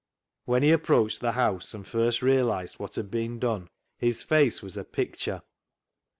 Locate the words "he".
0.63-0.71